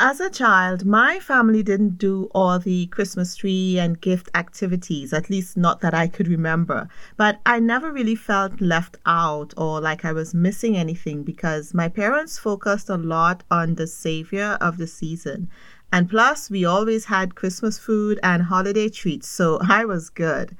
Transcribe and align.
As 0.00 0.20
a 0.20 0.30
child, 0.30 0.86
my 0.86 1.18
family 1.18 1.60
didn't 1.60 1.98
do 1.98 2.30
all 2.32 2.60
the 2.60 2.86
Christmas 2.86 3.34
tree 3.34 3.80
and 3.80 4.00
gift 4.00 4.30
activities, 4.32 5.12
at 5.12 5.28
least 5.28 5.56
not 5.56 5.80
that 5.80 5.92
I 5.92 6.06
could 6.06 6.28
remember. 6.28 6.88
But 7.16 7.40
I 7.44 7.58
never 7.58 7.90
really 7.90 8.14
felt 8.14 8.60
left 8.60 8.96
out 9.06 9.52
or 9.56 9.80
like 9.80 10.04
I 10.04 10.12
was 10.12 10.32
missing 10.32 10.76
anything 10.76 11.24
because 11.24 11.74
my 11.74 11.88
parents 11.88 12.38
focused 12.38 12.88
a 12.88 12.96
lot 12.96 13.42
on 13.50 13.74
the 13.74 13.88
savior 13.88 14.56
of 14.60 14.76
the 14.76 14.86
season. 14.86 15.48
And 15.92 16.08
plus, 16.08 16.48
we 16.48 16.64
always 16.64 17.06
had 17.06 17.34
Christmas 17.34 17.76
food 17.76 18.20
and 18.22 18.44
holiday 18.44 18.88
treats, 18.88 19.26
so 19.26 19.58
I 19.68 19.84
was 19.84 20.10
good. 20.10 20.56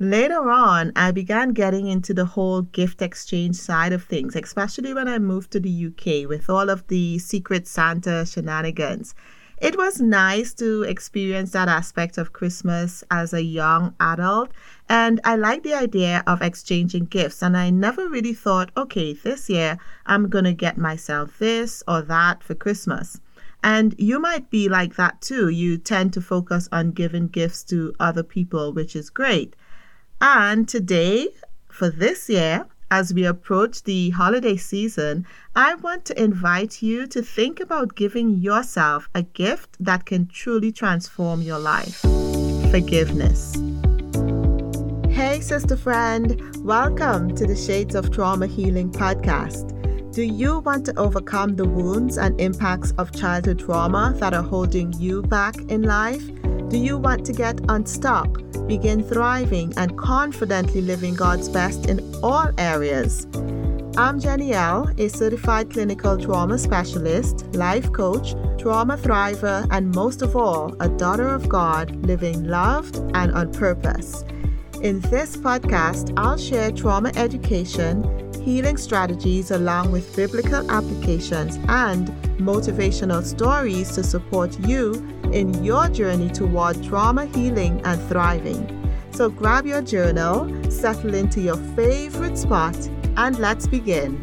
Later 0.00 0.48
on, 0.48 0.92
I 0.94 1.10
began 1.10 1.48
getting 1.48 1.88
into 1.88 2.14
the 2.14 2.24
whole 2.24 2.62
gift 2.62 3.02
exchange 3.02 3.56
side 3.56 3.92
of 3.92 4.04
things, 4.04 4.36
especially 4.36 4.94
when 4.94 5.08
I 5.08 5.18
moved 5.18 5.50
to 5.50 5.60
the 5.60 5.86
UK 5.86 6.28
with 6.28 6.48
all 6.48 6.70
of 6.70 6.86
the 6.86 7.18
Secret 7.18 7.66
Santa 7.66 8.24
shenanigans. 8.24 9.16
It 9.60 9.76
was 9.76 10.00
nice 10.00 10.54
to 10.54 10.84
experience 10.84 11.50
that 11.50 11.66
aspect 11.66 12.16
of 12.16 12.32
Christmas 12.32 13.02
as 13.10 13.32
a 13.32 13.42
young 13.42 13.92
adult, 13.98 14.52
and 14.88 15.20
I 15.24 15.34
like 15.34 15.64
the 15.64 15.74
idea 15.74 16.22
of 16.28 16.42
exchanging 16.42 17.06
gifts. 17.06 17.42
And 17.42 17.56
I 17.56 17.70
never 17.70 18.08
really 18.08 18.34
thought, 18.34 18.70
okay, 18.76 19.14
this 19.14 19.50
year 19.50 19.78
I'm 20.06 20.28
going 20.28 20.44
to 20.44 20.52
get 20.52 20.78
myself 20.78 21.40
this 21.40 21.82
or 21.88 22.02
that 22.02 22.44
for 22.44 22.54
Christmas. 22.54 23.20
And 23.64 23.96
you 23.98 24.20
might 24.20 24.48
be 24.48 24.68
like 24.68 24.94
that 24.94 25.20
too. 25.20 25.48
You 25.48 25.76
tend 25.76 26.12
to 26.12 26.20
focus 26.20 26.68
on 26.70 26.92
giving 26.92 27.26
gifts 27.26 27.64
to 27.64 27.92
other 27.98 28.22
people, 28.22 28.72
which 28.72 28.94
is 28.94 29.10
great. 29.10 29.56
And 30.20 30.66
today, 30.68 31.28
for 31.68 31.90
this 31.90 32.28
year, 32.28 32.66
as 32.90 33.14
we 33.14 33.24
approach 33.24 33.84
the 33.84 34.10
holiday 34.10 34.56
season, 34.56 35.24
I 35.54 35.76
want 35.76 36.06
to 36.06 36.20
invite 36.20 36.82
you 36.82 37.06
to 37.06 37.22
think 37.22 37.60
about 37.60 37.94
giving 37.94 38.38
yourself 38.38 39.08
a 39.14 39.22
gift 39.22 39.76
that 39.78 40.06
can 40.06 40.26
truly 40.26 40.72
transform 40.72 41.42
your 41.42 41.60
life 41.60 42.00
forgiveness. 42.72 43.54
Hey, 45.08 45.40
sister 45.40 45.76
friend, 45.76 46.42
welcome 46.66 47.36
to 47.36 47.46
the 47.46 47.56
Shades 47.56 47.94
of 47.94 48.10
Trauma 48.10 48.48
Healing 48.48 48.90
podcast. 48.90 49.72
Do 50.12 50.24
you 50.24 50.58
want 50.58 50.84
to 50.86 50.98
overcome 50.98 51.54
the 51.54 51.68
wounds 51.68 52.18
and 52.18 52.40
impacts 52.40 52.90
of 52.98 53.12
childhood 53.12 53.60
trauma 53.60 54.14
that 54.16 54.34
are 54.34 54.42
holding 54.42 54.92
you 54.94 55.22
back 55.22 55.56
in 55.68 55.82
life? 55.82 56.28
Do 56.68 56.76
you 56.76 56.98
want 56.98 57.24
to 57.24 57.32
get 57.32 57.58
unstuck, 57.70 58.42
begin 58.66 59.02
thriving, 59.02 59.72
and 59.78 59.96
confidently 59.96 60.82
living 60.82 61.14
God's 61.14 61.48
best 61.48 61.86
in 61.86 61.98
all 62.22 62.50
areas? 62.58 63.26
I'm 63.96 64.20
Jenniel, 64.20 64.90
a 64.98 65.08
certified 65.08 65.70
clinical 65.70 66.18
trauma 66.18 66.58
specialist, 66.58 67.46
life 67.54 67.90
coach, 67.92 68.34
trauma 68.58 68.98
thriver, 68.98 69.66
and 69.70 69.94
most 69.94 70.20
of 70.20 70.36
all, 70.36 70.76
a 70.78 70.90
daughter 70.90 71.28
of 71.28 71.48
God 71.48 71.96
living 72.04 72.44
loved 72.44 72.96
and 73.14 73.32
on 73.32 73.50
purpose. 73.50 74.22
In 74.82 75.00
this 75.08 75.38
podcast, 75.38 76.12
I'll 76.18 76.36
share 76.36 76.70
trauma 76.70 77.12
education, 77.16 78.27
healing 78.48 78.78
strategies, 78.78 79.50
along 79.50 79.92
with 79.92 80.16
biblical 80.16 80.70
applications 80.70 81.56
and 81.68 82.08
motivational 82.38 83.22
stories 83.22 83.92
to 83.92 84.02
support 84.02 84.58
you 84.60 84.94
in 85.34 85.62
your 85.62 85.86
journey 85.88 86.30
toward 86.30 86.82
trauma 86.82 87.26
healing 87.26 87.78
and 87.84 88.00
thriving. 88.08 88.62
So 89.10 89.28
grab 89.28 89.66
your 89.66 89.82
journal, 89.82 90.48
settle 90.70 91.12
into 91.12 91.42
your 91.42 91.58
favorite 91.76 92.38
spot, 92.38 92.76
and 93.18 93.38
let's 93.38 93.66
begin. 93.66 94.16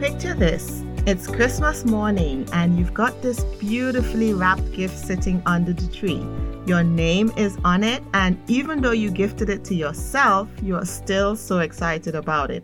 Picture 0.00 0.34
this 0.34 0.82
it's 1.04 1.26
Christmas 1.26 1.84
morning, 1.84 2.48
and 2.52 2.78
you've 2.78 2.94
got 2.94 3.22
this 3.22 3.42
beautifully 3.58 4.34
wrapped 4.34 4.72
gift 4.72 4.96
sitting 4.96 5.42
under 5.46 5.72
the 5.72 5.88
tree. 5.88 6.24
Your 6.64 6.84
name 6.84 7.32
is 7.36 7.58
on 7.64 7.82
it, 7.82 8.04
and 8.14 8.38
even 8.48 8.80
though 8.80 8.92
you 8.92 9.10
gifted 9.10 9.48
it 9.48 9.64
to 9.64 9.74
yourself, 9.74 10.48
you 10.62 10.76
are 10.76 10.84
still 10.84 11.34
so 11.34 11.58
excited 11.58 12.14
about 12.14 12.52
it. 12.52 12.62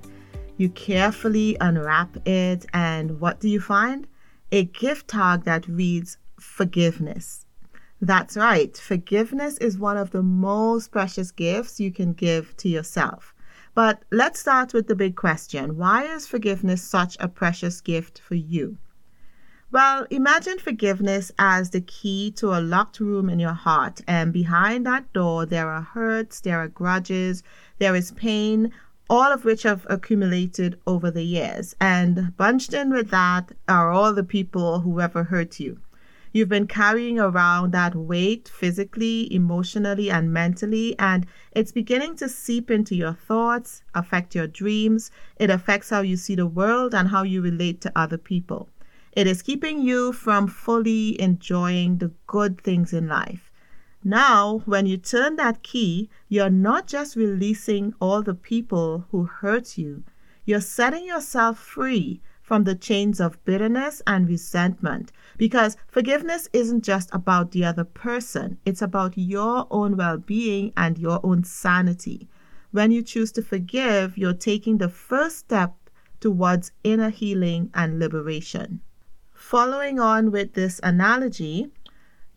You 0.59 0.69
carefully 0.69 1.57
unwrap 1.61 2.27
it, 2.27 2.67
and 2.75 3.21
what 3.21 3.39
do 3.39 3.49
you 3.49 3.61
find? 3.61 4.09
A 4.51 4.65
gift 4.65 5.07
tag 5.07 5.45
that 5.45 5.69
reads 5.69 6.19
forgiveness. 6.41 7.47
That's 8.01 8.37
right, 8.37 8.77
forgiveness 8.77 9.57
is 9.59 9.79
one 9.79 9.97
of 9.97 10.11
the 10.11 10.23
most 10.23 10.91
precious 10.91 11.31
gifts 11.31 11.79
you 11.79 11.93
can 11.93 12.13
give 12.13 12.57
to 12.57 12.69
yourself. 12.69 13.37
But 13.73 14.03
let's 14.11 14.41
start 14.41 14.75
with 14.75 14.89
the 14.89 14.97
big 14.97 15.15
question 15.15 15.77
why 15.77 16.03
is 16.03 16.27
forgiveness 16.27 16.83
such 16.83 17.17
a 17.21 17.29
precious 17.29 17.81
gift 17.81 18.19
for 18.19 18.35
you? 18.35 18.79
Well, 19.71 20.07
imagine 20.11 20.59
forgiveness 20.59 21.31
as 21.39 21.71
the 21.71 21.83
key 21.83 22.33
to 22.33 22.55
a 22.55 22.61
locked 22.61 22.99
room 22.99 23.31
in 23.31 23.39
your 23.39 23.53
heart, 23.53 24.01
and 24.09 24.33
behind 24.33 24.87
that 24.87 25.13
door, 25.13 25.47
there 25.47 25.69
are 25.69 25.83
hurts, 25.83 26.41
there 26.41 26.59
are 26.59 26.69
grudges, 26.69 27.45
there 27.79 27.95
is 27.95 28.11
pain, 28.11 28.73
all 29.11 29.33
of 29.33 29.45
which 29.45 29.63
have 29.63 29.87
accumulated 29.89 30.79
over 30.87 31.11
the 31.11 31.23
years. 31.23 31.75
And 31.81 32.37
bunched 32.37 32.75
in 32.75 32.91
with 32.91 33.11
that 33.11 33.53
are 33.69 33.91
all 33.91 34.13
the 34.13 34.25
people 34.25 34.81
who 34.81 35.01
ever 35.01 35.25
hurt 35.25 35.59
you. 35.59 35.81
You've 36.33 36.51
been 36.51 36.67
carrying 36.67 37.19
around 37.19 37.73
that 37.73 37.95
weight 37.95 38.49
physically, 38.49 39.33
emotionally, 39.33 40.11
and 40.11 40.31
mentally, 40.31 40.95
and 40.99 41.27
it's 41.53 41.73
beginning 41.73 42.17
to 42.17 42.29
seep 42.29 42.71
into 42.71 42.95
your 42.95 43.15
thoughts, 43.15 43.83
affect 43.95 44.35
your 44.35 44.47
dreams. 44.47 45.11
It 45.37 45.49
affects 45.49 45.89
how 45.89 46.03
you 46.03 46.17
see 46.17 46.35
the 46.35 46.47
world 46.47 46.95
and 46.95 47.09
how 47.09 47.23
you 47.23 47.41
relate 47.41 47.81
to 47.81 47.93
other 47.97 48.19
people. 48.19 48.69
It 49.13 49.27
is 49.27 49.41
keeping 49.41 49.81
you 49.81 50.13
from 50.13 50.49
fully 50.49 51.21
enjoying 51.21 51.97
the 51.97 52.13
good 52.27 52.61
things 52.61 52.93
in 52.93 53.09
life. 53.09 53.48
Now, 54.09 54.63
when 54.65 54.87
you 54.87 54.97
turn 54.97 55.37
that 55.37 55.63
key, 55.63 56.09
you're 56.31 56.49
not 56.49 56.87
just 56.87 57.15
releasing 57.15 57.93
all 58.01 58.23
the 58.23 58.33
people 58.33 59.05
who 59.11 59.25
hurt 59.25 59.77
you, 59.77 60.03
you're 60.47 60.63
setting 60.63 61.05
yourself 61.05 61.59
free 61.59 62.23
from 62.41 62.65
the 62.65 62.75
chains 62.75 63.21
of 63.21 63.45
bitterness 63.45 64.01
and 64.07 64.27
resentment. 64.27 65.13
Because 65.37 65.77
forgiveness 65.89 66.49
isn't 66.55 66.85
just 66.85 67.11
about 67.13 67.51
the 67.51 67.67
other 67.67 67.85
person, 67.85 68.57
it's 68.65 68.81
about 68.81 69.19
your 69.19 69.67
own 69.71 69.95
well 69.99 70.17
being 70.17 70.73
and 70.75 70.97
your 70.97 71.21
own 71.23 71.45
sanity. 71.45 72.31
When 72.71 72.91
you 72.91 73.03
choose 73.03 73.31
to 73.33 73.43
forgive, 73.43 74.17
you're 74.17 74.33
taking 74.33 74.79
the 74.79 74.89
first 74.89 75.37
step 75.37 75.77
towards 76.19 76.73
inner 76.83 77.11
healing 77.11 77.71
and 77.75 77.99
liberation. 77.99 78.81
Following 79.35 80.01
on 80.01 80.31
with 80.31 80.55
this 80.55 80.81
analogy, 80.83 81.71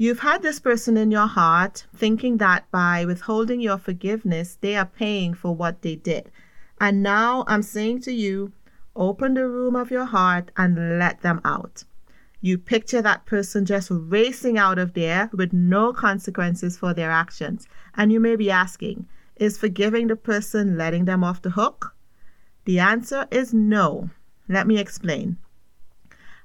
You've 0.02 0.22
had 0.22 0.42
this 0.42 0.60
person 0.60 0.98
in 0.98 1.12
your 1.12 1.28
heart 1.28 1.86
thinking 1.96 2.38
that 2.38 2.66
by 2.72 3.06
withholding 3.06 3.62
your 3.62 3.78
forgiveness, 3.78 4.58
they 4.60 4.76
are 4.76 4.88
paying 4.88 5.36
for 5.36 5.56
what 5.56 5.84
they 5.84 5.96
did. 5.96 6.32
And 6.80 7.04
now 7.04 7.44
I'm 7.46 7.62
saying 7.62 8.02
to 8.02 8.12
you, 8.12 8.52
Open 8.96 9.36
the 9.36 9.48
room 9.48 9.76
of 9.76 9.92
your 9.92 10.06
heart 10.06 10.50
and 10.58 10.98
let 10.98 11.22
them 11.22 11.40
out. 11.46 11.84
You 12.42 12.58
picture 12.58 13.04
that 13.04 13.28
person 13.28 13.64
just 13.64 13.90
racing 13.92 14.58
out 14.58 14.80
of 14.80 14.96
there 14.96 15.30
with 15.34 15.54
no 15.54 15.94
consequences 15.94 16.80
for 16.80 16.96
their 16.96 17.12
actions. 17.12 17.68
And 17.94 18.12
you 18.12 18.20
may 18.20 18.36
be 18.36 18.50
asking, 18.50 19.06
is 19.36 19.60
forgiving 19.60 20.08
the 20.08 20.16
person 20.16 20.80
letting 20.80 21.06
them 21.06 21.24
off 21.24 21.44
the 21.44 21.52
hook? 21.52 21.96
The 22.66 22.80
answer 22.80 23.28
is 23.30 23.54
no. 23.54 24.10
Let 24.50 24.66
me 24.66 24.80
explain. 24.80 25.38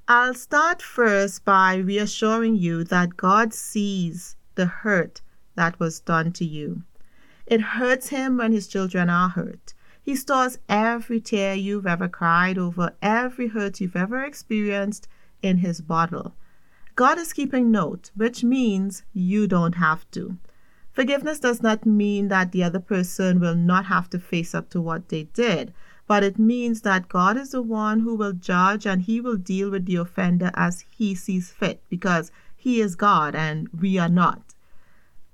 I'll 0.09 0.35
start 0.35 0.83
first 0.83 1.45
by 1.45 1.75
reassuring 1.75 2.55
you 2.55 2.85
that 2.85 3.17
God 3.17 3.53
sees 3.53 4.37
the 4.55 4.67
hurt 4.67 5.21
that 5.57 5.81
was 5.81 5.99
done 5.99 6.31
to 6.35 6.45
you. 6.45 6.85
It 7.45 7.61
hurts 7.61 8.11
Him 8.11 8.37
when 8.37 8.53
His 8.53 8.69
children 8.69 9.11
are 9.11 9.31
hurt. 9.31 9.75
He 10.01 10.15
stores 10.15 10.61
every 10.69 11.21
tear 11.21 11.55
you've 11.55 11.89
ever 11.89 12.07
cried 12.07 12.57
over, 12.57 12.95
every 13.03 13.49
hurt 13.49 13.81
you've 13.81 13.97
ever 13.97 14.23
experienced 14.23 15.09
in 15.43 15.59
His 15.59 15.81
bottle. 15.81 16.37
God 16.95 17.19
is 17.19 17.33
keeping 17.33 17.73
note, 17.73 18.13
which 18.15 18.45
means 18.45 19.03
you 19.13 19.49
don't 19.49 19.75
have 19.75 20.09
to. 20.13 20.39
Forgiveness 20.93 21.41
does 21.41 21.63
not 21.63 21.85
mean 21.85 22.29
that 22.29 22.53
the 22.53 22.63
other 22.63 22.79
person 22.79 23.41
will 23.41 23.57
not 23.57 23.87
have 23.87 24.09
to 24.11 24.21
face 24.21 24.55
up 24.55 24.71
to 24.71 24.81
what 24.81 25.09
they 25.09 25.25
did, 25.25 25.75
but 26.07 26.23
it 26.23 26.39
means 26.39 26.83
that 26.83 27.09
God 27.09 27.37
is 27.37 27.51
the 27.51 27.63
one 27.63 28.01
who 28.01 28.15
will 28.15 28.33
judge 28.33 28.87
and 28.87 29.03
He 29.03 29.21
will 29.21 29.37
deal 29.37 29.71
with 29.71 29.87
the 29.87 29.97
offender 29.97 30.51
as 30.55 30.85
He 30.97 31.15
sees 31.15 31.51
fit 31.51 31.83
because 31.89 32.31
He 32.57 32.81
is 32.81 32.95
God 32.95 33.35
and 33.35 33.69
we 33.69 33.99
are 33.99 34.09
not. 34.09 34.55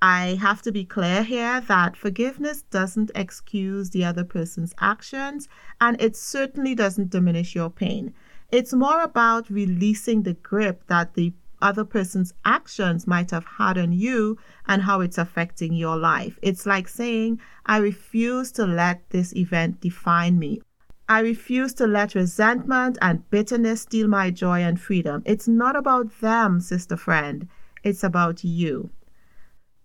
I 0.00 0.36
have 0.40 0.62
to 0.62 0.72
be 0.72 0.84
clear 0.84 1.22
here 1.22 1.60
that 1.60 1.96
forgiveness 1.96 2.62
doesn't 2.62 3.12
excuse 3.14 3.90
the 3.90 4.04
other 4.04 4.24
person's 4.24 4.74
actions 4.80 5.48
and 5.80 6.00
it 6.00 6.16
certainly 6.16 6.74
doesn't 6.74 7.10
diminish 7.10 7.54
your 7.54 7.70
pain. 7.70 8.12
It's 8.50 8.74
more 8.74 9.00
about 9.02 9.48
releasing 9.48 10.24
the 10.24 10.34
grip 10.34 10.86
that 10.88 11.14
the 11.14 11.32
other 11.62 11.84
person's 11.84 12.34
actions 12.44 13.06
might 13.06 13.30
have 13.30 13.46
had 13.58 13.78
on 13.78 13.92
you 13.92 14.36
and 14.66 14.82
how 14.82 15.00
it's 15.00 15.18
affecting 15.18 15.72
your 15.72 15.96
life. 15.96 16.38
It's 16.42 16.66
like 16.66 16.88
saying, 16.88 17.40
I 17.64 17.78
refuse 17.78 18.52
to 18.52 18.66
let 18.66 19.08
this 19.10 19.34
event 19.34 19.80
define 19.80 20.38
me. 20.38 20.60
I 21.08 21.20
refuse 21.20 21.74
to 21.74 21.86
let 21.86 22.14
resentment 22.14 22.98
and 23.02 23.28
bitterness 23.30 23.82
steal 23.82 24.08
my 24.08 24.30
joy 24.30 24.60
and 24.60 24.80
freedom. 24.80 25.22
It's 25.26 25.48
not 25.48 25.76
about 25.76 26.20
them, 26.20 26.60
sister 26.60 26.96
friend. 26.96 27.48
It's 27.82 28.02
about 28.02 28.44
you. 28.44 28.90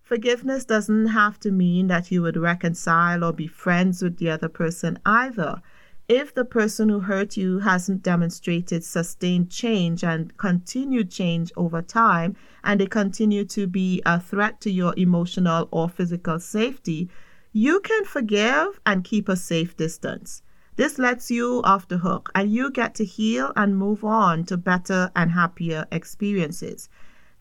Forgiveness 0.01 0.63
doesn't 0.63 1.07
have 1.07 1.37
to 1.41 1.51
mean 1.51 1.87
that 1.87 2.11
you 2.11 2.21
would 2.21 2.37
reconcile 2.37 3.25
or 3.25 3.33
be 3.33 3.47
friends 3.47 4.01
with 4.01 4.17
the 4.17 4.29
other 4.29 4.47
person 4.47 4.97
either. 5.05 5.61
If 6.09 6.33
the 6.33 6.45
person 6.45 6.87
who 6.87 7.01
hurt 7.01 7.35
you 7.35 7.59
hasn't 7.59 8.01
demonstrated 8.01 8.85
sustained 8.85 9.51
change 9.51 10.05
and 10.05 10.37
continued 10.37 11.11
change 11.11 11.51
over 11.57 11.81
time, 11.81 12.37
and 12.63 12.79
they 12.79 12.85
continue 12.85 13.43
to 13.43 13.67
be 13.67 14.01
a 14.05 14.17
threat 14.17 14.61
to 14.61 14.71
your 14.71 14.93
emotional 14.95 15.67
or 15.69 15.89
physical 15.89 16.39
safety, 16.39 17.09
you 17.51 17.81
can 17.81 18.05
forgive 18.05 18.79
and 18.85 19.03
keep 19.03 19.27
a 19.27 19.35
safe 19.35 19.75
distance. 19.75 20.43
This 20.77 20.97
lets 20.97 21.29
you 21.29 21.61
off 21.65 21.89
the 21.89 21.97
hook 21.97 22.31
and 22.33 22.53
you 22.53 22.71
get 22.71 22.95
to 22.95 23.03
heal 23.03 23.51
and 23.57 23.77
move 23.77 24.05
on 24.05 24.45
to 24.45 24.55
better 24.55 25.11
and 25.13 25.31
happier 25.31 25.87
experiences. 25.91 26.87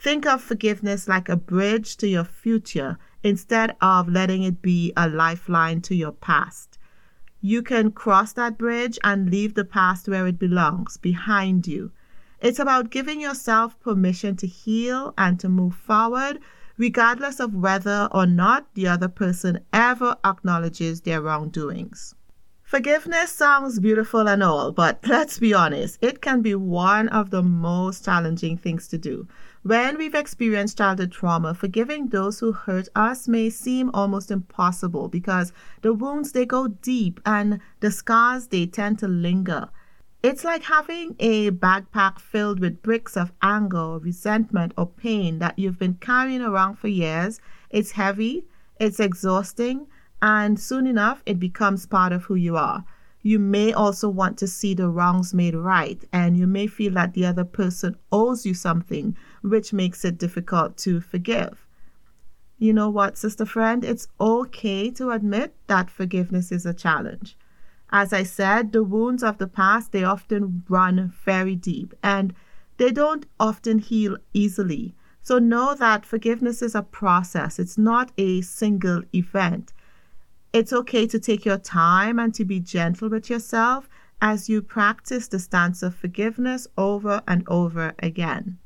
Think 0.00 0.26
of 0.26 0.42
forgiveness 0.42 1.06
like 1.06 1.28
a 1.28 1.36
bridge 1.36 1.96
to 1.98 2.08
your 2.08 2.24
future 2.24 2.98
instead 3.22 3.76
of 3.80 4.08
letting 4.08 4.42
it 4.42 4.60
be 4.60 4.92
a 4.96 5.08
lifeline 5.08 5.82
to 5.82 5.94
your 5.94 6.12
past. 6.12 6.75
You 7.40 7.62
can 7.62 7.92
cross 7.92 8.32
that 8.32 8.58
bridge 8.58 8.98
and 9.04 9.30
leave 9.30 9.54
the 9.54 9.64
past 9.64 10.08
where 10.08 10.26
it 10.26 10.38
belongs, 10.38 10.96
behind 10.96 11.66
you. 11.66 11.92
It's 12.40 12.58
about 12.58 12.90
giving 12.90 13.20
yourself 13.20 13.78
permission 13.80 14.36
to 14.36 14.46
heal 14.46 15.14
and 15.16 15.38
to 15.40 15.48
move 15.48 15.74
forward, 15.74 16.40
regardless 16.76 17.40
of 17.40 17.54
whether 17.54 18.08
or 18.12 18.26
not 18.26 18.66
the 18.74 18.88
other 18.88 19.08
person 19.08 19.60
ever 19.72 20.16
acknowledges 20.24 21.00
their 21.00 21.22
wrongdoings. 21.22 22.14
Forgiveness 22.62 23.30
sounds 23.30 23.78
beautiful 23.78 24.28
and 24.28 24.42
all, 24.42 24.72
but 24.72 24.98
let's 25.06 25.38
be 25.38 25.54
honest, 25.54 25.98
it 26.02 26.20
can 26.20 26.42
be 26.42 26.54
one 26.54 27.08
of 27.08 27.30
the 27.30 27.42
most 27.42 28.04
challenging 28.04 28.56
things 28.56 28.88
to 28.88 28.98
do. 28.98 29.28
When 29.66 29.98
we've 29.98 30.14
experienced 30.14 30.78
childhood 30.78 31.10
trauma, 31.10 31.52
forgiving 31.52 32.06
those 32.06 32.38
who 32.38 32.52
hurt 32.52 32.88
us 32.94 33.26
may 33.26 33.50
seem 33.50 33.90
almost 33.92 34.30
impossible 34.30 35.08
because 35.08 35.52
the 35.82 35.92
wounds 35.92 36.30
they 36.30 36.46
go 36.46 36.68
deep 36.68 37.20
and 37.26 37.58
the 37.80 37.90
scars 37.90 38.46
they 38.46 38.66
tend 38.66 39.00
to 39.00 39.08
linger. 39.08 39.68
It's 40.22 40.44
like 40.44 40.62
having 40.62 41.16
a 41.18 41.50
backpack 41.50 42.20
filled 42.20 42.60
with 42.60 42.80
bricks 42.80 43.16
of 43.16 43.32
anger, 43.42 43.98
resentment, 43.98 44.72
or 44.78 44.86
pain 44.86 45.40
that 45.40 45.58
you've 45.58 45.80
been 45.80 45.94
carrying 45.94 46.42
around 46.42 46.76
for 46.76 46.86
years. 46.86 47.40
It's 47.68 47.90
heavy, 47.90 48.46
it's 48.78 49.00
exhausting, 49.00 49.88
and 50.22 50.60
soon 50.60 50.86
enough 50.86 51.24
it 51.26 51.40
becomes 51.40 51.86
part 51.86 52.12
of 52.12 52.22
who 52.22 52.36
you 52.36 52.56
are 52.56 52.84
you 53.26 53.40
may 53.40 53.72
also 53.72 54.08
want 54.08 54.38
to 54.38 54.46
see 54.46 54.72
the 54.72 54.88
wrongs 54.88 55.34
made 55.34 55.56
right, 55.56 56.00
and 56.12 56.36
you 56.36 56.46
may 56.46 56.68
feel 56.68 56.92
that 56.92 57.12
the 57.12 57.26
other 57.26 57.44
person 57.44 57.96
owes 58.12 58.46
you 58.46 58.54
something, 58.54 59.16
which 59.46 59.72
makes 59.72 60.04
it 60.04 60.18
difficult 60.18 60.76
to 60.78 61.00
forgive. 61.00 61.66
You 62.58 62.72
know 62.72 62.90
what, 62.90 63.16
sister 63.16 63.46
friend? 63.46 63.84
It's 63.84 64.08
okay 64.20 64.90
to 64.92 65.10
admit 65.10 65.54
that 65.66 65.90
forgiveness 65.90 66.50
is 66.50 66.66
a 66.66 66.74
challenge. 66.74 67.36
As 67.90 68.12
I 68.12 68.24
said, 68.24 68.72
the 68.72 68.82
wounds 68.82 69.22
of 69.22 69.38
the 69.38 69.46
past, 69.46 69.92
they 69.92 70.02
often 70.02 70.64
run 70.68 71.12
very 71.24 71.54
deep 71.54 71.94
and 72.02 72.34
they 72.78 72.90
don't 72.90 73.26
often 73.38 73.78
heal 73.78 74.16
easily. 74.34 74.94
So 75.22 75.38
know 75.38 75.74
that 75.74 76.04
forgiveness 76.06 76.62
is 76.62 76.74
a 76.74 76.82
process, 76.82 77.58
it's 77.58 77.78
not 77.78 78.12
a 78.18 78.40
single 78.40 79.02
event. 79.14 79.72
It's 80.52 80.72
okay 80.72 81.06
to 81.08 81.18
take 81.18 81.44
your 81.44 81.58
time 81.58 82.18
and 82.18 82.34
to 82.34 82.44
be 82.44 82.60
gentle 82.60 83.08
with 83.08 83.28
yourself 83.28 83.88
as 84.20 84.48
you 84.48 84.62
practice 84.62 85.28
the 85.28 85.38
stance 85.38 85.82
of 85.82 85.94
forgiveness 85.94 86.66
over 86.78 87.22
and 87.28 87.44
over 87.48 87.94
again. 87.98 88.58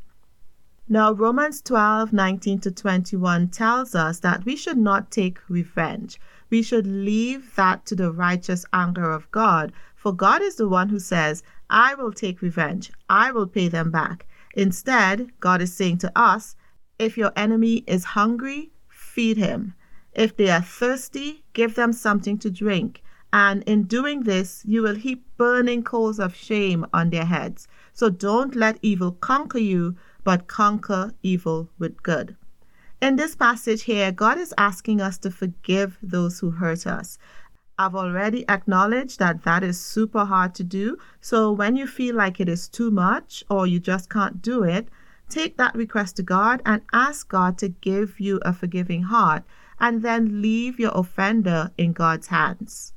Now, 0.92 1.12
Romans 1.12 1.62
12 1.62 2.12
19 2.12 2.58
to 2.62 2.72
21 2.72 3.50
tells 3.50 3.94
us 3.94 4.18
that 4.18 4.44
we 4.44 4.56
should 4.56 4.76
not 4.76 5.12
take 5.12 5.38
revenge. 5.48 6.18
We 6.50 6.62
should 6.62 6.84
leave 6.84 7.54
that 7.54 7.86
to 7.86 7.94
the 7.94 8.10
righteous 8.10 8.66
anger 8.72 9.12
of 9.12 9.30
God, 9.30 9.72
for 9.94 10.12
God 10.12 10.42
is 10.42 10.56
the 10.56 10.66
one 10.68 10.88
who 10.88 10.98
says, 10.98 11.44
I 11.70 11.94
will 11.94 12.10
take 12.10 12.42
revenge, 12.42 12.90
I 13.08 13.30
will 13.30 13.46
pay 13.46 13.68
them 13.68 13.92
back. 13.92 14.26
Instead, 14.54 15.30
God 15.38 15.62
is 15.62 15.72
saying 15.72 15.98
to 15.98 16.10
us, 16.16 16.56
if 16.98 17.16
your 17.16 17.30
enemy 17.36 17.84
is 17.86 18.18
hungry, 18.18 18.72
feed 18.88 19.36
him. 19.36 19.74
If 20.12 20.36
they 20.36 20.50
are 20.50 20.60
thirsty, 20.60 21.44
give 21.52 21.76
them 21.76 21.92
something 21.92 22.36
to 22.38 22.50
drink. 22.50 23.00
And 23.32 23.62
in 23.62 23.84
doing 23.84 24.24
this, 24.24 24.64
you 24.66 24.82
will 24.82 24.96
heap 24.96 25.24
burning 25.36 25.84
coals 25.84 26.18
of 26.18 26.34
shame 26.34 26.84
on 26.92 27.10
their 27.10 27.26
heads. 27.26 27.68
So 27.92 28.10
don't 28.10 28.56
let 28.56 28.80
evil 28.82 29.12
conquer 29.12 29.58
you, 29.58 29.94
but 30.24 30.46
conquer 30.46 31.12
evil 31.22 31.68
with 31.78 32.02
good. 32.02 32.36
In 33.00 33.16
this 33.16 33.34
passage 33.34 33.84
here, 33.84 34.12
God 34.12 34.36
is 34.36 34.52
asking 34.58 35.00
us 35.00 35.16
to 35.18 35.30
forgive 35.30 35.96
those 36.02 36.40
who 36.40 36.50
hurt 36.50 36.86
us. 36.86 37.18
I've 37.78 37.94
already 37.94 38.46
acknowledged 38.46 39.18
that 39.20 39.42
that 39.44 39.62
is 39.62 39.80
super 39.80 40.26
hard 40.26 40.54
to 40.56 40.64
do. 40.64 40.98
So 41.22 41.50
when 41.50 41.76
you 41.76 41.86
feel 41.86 42.14
like 42.14 42.38
it 42.38 42.48
is 42.48 42.68
too 42.68 42.90
much 42.90 43.42
or 43.48 43.66
you 43.66 43.80
just 43.80 44.10
can't 44.10 44.42
do 44.42 44.62
it, 44.62 44.88
take 45.30 45.56
that 45.56 45.74
request 45.74 46.16
to 46.16 46.22
God 46.22 46.60
and 46.66 46.82
ask 46.92 47.26
God 47.28 47.56
to 47.58 47.70
give 47.70 48.20
you 48.20 48.38
a 48.42 48.52
forgiving 48.52 49.04
heart 49.04 49.44
and 49.78 50.02
then 50.02 50.42
leave 50.42 50.78
your 50.78 50.92
offender 50.94 51.70
in 51.78 51.94
God's 51.94 52.26
hands. 52.26 52.92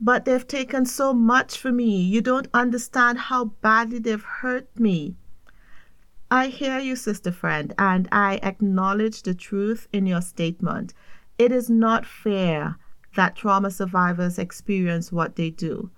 But 0.00 0.24
they've 0.24 0.48
taken 0.48 0.84
so 0.84 1.14
much 1.14 1.56
from 1.56 1.76
me. 1.76 2.02
You 2.02 2.22
don't 2.22 2.48
understand 2.52 3.18
how 3.18 3.44
badly 3.60 4.00
they've 4.00 4.20
hurt 4.20 4.68
me. 4.80 5.14
I 6.34 6.46
hear 6.46 6.78
you, 6.78 6.96
sister 6.96 7.30
friend, 7.30 7.74
and 7.78 8.08
I 8.10 8.40
acknowledge 8.42 9.22
the 9.22 9.34
truth 9.34 9.86
in 9.92 10.06
your 10.06 10.22
statement. 10.22 10.94
It 11.36 11.52
is 11.52 11.68
not 11.68 12.06
fair 12.06 12.78
that 13.16 13.36
trauma 13.36 13.70
survivors 13.70 14.38
experience 14.38 15.12
what 15.12 15.36
they 15.36 15.50
do. 15.50 15.90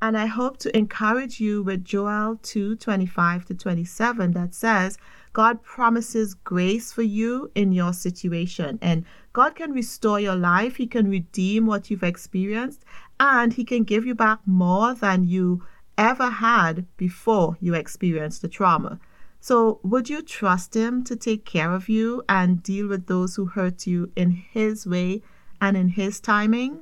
And 0.00 0.16
I 0.16 0.26
hope 0.26 0.58
to 0.58 0.76
encourage 0.78 1.40
you 1.40 1.64
with 1.64 1.84
Joel 1.84 2.36
2 2.40 2.76
25 2.76 3.46
to 3.46 3.54
27 3.54 4.30
that 4.30 4.54
says, 4.54 4.96
God 5.32 5.60
promises 5.64 6.34
grace 6.34 6.92
for 6.92 7.02
you 7.02 7.50
in 7.56 7.72
your 7.72 7.92
situation. 7.92 8.78
And 8.80 9.04
God 9.32 9.56
can 9.56 9.72
restore 9.72 10.20
your 10.20 10.36
life, 10.36 10.76
He 10.76 10.86
can 10.86 11.10
redeem 11.10 11.66
what 11.66 11.90
you've 11.90 12.04
experienced, 12.04 12.84
and 13.18 13.54
He 13.54 13.64
can 13.64 13.82
give 13.82 14.06
you 14.06 14.14
back 14.14 14.38
more 14.46 14.94
than 14.94 15.24
you 15.24 15.64
ever 15.98 16.30
had 16.30 16.86
before 16.96 17.56
you 17.60 17.74
experienced 17.74 18.42
the 18.42 18.48
trauma. 18.48 19.00
So, 19.42 19.80
would 19.82 20.10
you 20.10 20.20
trust 20.20 20.74
Him 20.74 21.02
to 21.04 21.16
take 21.16 21.46
care 21.46 21.72
of 21.72 21.88
you 21.88 22.22
and 22.28 22.62
deal 22.62 22.88
with 22.88 23.06
those 23.06 23.36
who 23.36 23.46
hurt 23.46 23.86
you 23.86 24.12
in 24.14 24.32
His 24.32 24.86
way 24.86 25.22
and 25.60 25.78
in 25.78 25.88
His 25.88 26.20
timing? 26.20 26.80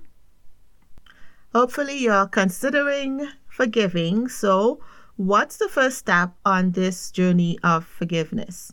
Hopefully, 1.54 1.98
you're 1.98 2.26
considering 2.26 3.28
forgiving. 3.48 4.28
So, 4.28 4.80
what's 5.16 5.56
the 5.56 5.68
first 5.68 5.98
step 5.98 6.34
on 6.44 6.72
this 6.72 7.12
journey 7.12 7.60
of 7.62 7.84
forgiveness? 7.84 8.72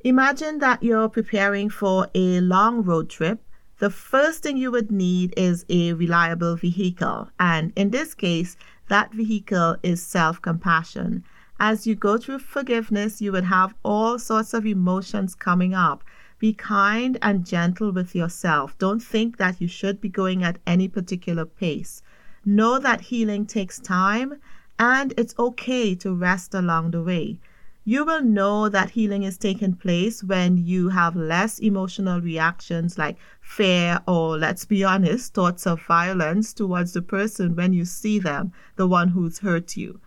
Imagine 0.00 0.58
that 0.58 0.82
you're 0.82 1.08
preparing 1.08 1.70
for 1.70 2.08
a 2.14 2.40
long 2.40 2.82
road 2.82 3.08
trip. 3.08 3.42
The 3.78 3.90
first 3.90 4.42
thing 4.42 4.56
you 4.58 4.70
would 4.70 4.92
need 4.92 5.32
is 5.36 5.64
a 5.68 5.94
reliable 5.94 6.56
vehicle. 6.56 7.30
And 7.40 7.72
in 7.74 7.90
this 7.90 8.14
case, 8.14 8.56
that 8.88 9.12
vehicle 9.12 9.76
is 9.82 10.02
self 10.02 10.40
compassion. 10.42 11.24
As 11.58 11.86
you 11.86 11.94
go 11.94 12.18
through 12.18 12.40
forgiveness, 12.40 13.22
you 13.22 13.32
would 13.32 13.44
have 13.44 13.74
all 13.82 14.18
sorts 14.18 14.52
of 14.52 14.66
emotions 14.66 15.34
coming 15.34 15.72
up. 15.72 16.04
Be 16.38 16.52
kind 16.52 17.16
and 17.22 17.46
gentle 17.46 17.92
with 17.92 18.14
yourself. 18.14 18.76
Don't 18.76 19.00
think 19.00 19.38
that 19.38 19.58
you 19.58 19.66
should 19.66 19.98
be 19.98 20.10
going 20.10 20.44
at 20.44 20.58
any 20.66 20.86
particular 20.86 21.46
pace. 21.46 22.02
Know 22.44 22.78
that 22.78 23.00
healing 23.00 23.46
takes 23.46 23.78
time 23.78 24.38
and 24.78 25.14
it's 25.16 25.34
okay 25.38 25.94
to 25.94 26.14
rest 26.14 26.52
along 26.52 26.90
the 26.90 27.02
way. 27.02 27.40
You 27.86 28.04
will 28.04 28.22
know 28.22 28.68
that 28.68 28.90
healing 28.90 29.22
is 29.22 29.38
taking 29.38 29.76
place 29.76 30.22
when 30.22 30.58
you 30.58 30.90
have 30.90 31.16
less 31.16 31.58
emotional 31.58 32.20
reactions 32.20 32.98
like 32.98 33.16
fear 33.40 34.00
or, 34.06 34.36
let's 34.36 34.66
be 34.66 34.84
honest, 34.84 35.32
thoughts 35.32 35.66
of 35.66 35.80
violence 35.80 36.52
towards 36.52 36.92
the 36.92 37.00
person 37.00 37.56
when 37.56 37.72
you 37.72 37.86
see 37.86 38.18
them, 38.18 38.52
the 38.74 38.86
one 38.86 39.08
who's 39.08 39.38
hurt 39.38 39.76
you. 39.78 40.00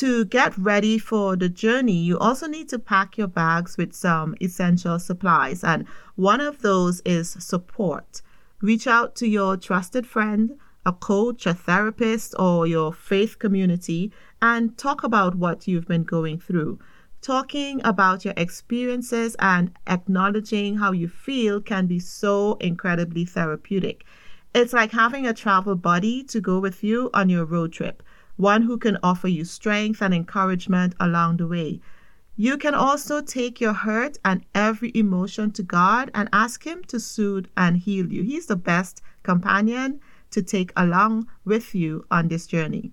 To 0.00 0.24
get 0.24 0.56
ready 0.56 0.96
for 0.96 1.36
the 1.36 1.50
journey, 1.50 1.98
you 1.98 2.18
also 2.18 2.46
need 2.46 2.70
to 2.70 2.78
pack 2.78 3.18
your 3.18 3.28
bags 3.28 3.76
with 3.76 3.92
some 3.92 4.34
essential 4.40 4.98
supplies, 4.98 5.62
and 5.62 5.86
one 6.16 6.40
of 6.40 6.62
those 6.62 7.02
is 7.04 7.28
support. 7.38 8.22
Reach 8.62 8.86
out 8.86 9.14
to 9.16 9.28
your 9.28 9.58
trusted 9.58 10.06
friend, 10.06 10.56
a 10.86 10.94
coach, 10.94 11.44
a 11.44 11.52
therapist, 11.52 12.34
or 12.38 12.66
your 12.66 12.94
faith 12.94 13.38
community 13.38 14.10
and 14.40 14.78
talk 14.78 15.04
about 15.04 15.34
what 15.34 15.68
you've 15.68 15.86
been 15.86 16.04
going 16.04 16.38
through. 16.38 16.78
Talking 17.20 17.82
about 17.84 18.24
your 18.24 18.32
experiences 18.38 19.36
and 19.38 19.70
acknowledging 19.86 20.78
how 20.78 20.92
you 20.92 21.08
feel 21.08 21.60
can 21.60 21.86
be 21.86 21.98
so 21.98 22.54
incredibly 22.54 23.26
therapeutic. 23.26 24.06
It's 24.54 24.72
like 24.72 24.92
having 24.92 25.26
a 25.26 25.34
travel 25.34 25.74
buddy 25.74 26.24
to 26.24 26.40
go 26.40 26.58
with 26.58 26.82
you 26.82 27.10
on 27.12 27.28
your 27.28 27.44
road 27.44 27.72
trip, 27.72 28.02
one 28.40 28.62
who 28.62 28.78
can 28.78 28.96
offer 29.02 29.28
you 29.28 29.44
strength 29.44 30.00
and 30.00 30.14
encouragement 30.14 30.94
along 30.98 31.36
the 31.36 31.46
way. 31.46 31.80
You 32.36 32.56
can 32.56 32.74
also 32.74 33.20
take 33.20 33.60
your 33.60 33.74
hurt 33.74 34.16
and 34.24 34.46
every 34.54 34.90
emotion 34.94 35.50
to 35.52 35.62
God 35.62 36.10
and 36.14 36.28
ask 36.32 36.66
Him 36.66 36.82
to 36.84 36.98
soothe 36.98 37.46
and 37.54 37.76
heal 37.76 38.10
you. 38.10 38.22
He's 38.22 38.46
the 38.46 38.56
best 38.56 39.02
companion 39.22 40.00
to 40.30 40.42
take 40.42 40.72
along 40.74 41.28
with 41.44 41.74
you 41.74 42.06
on 42.10 42.28
this 42.28 42.46
journey. 42.46 42.92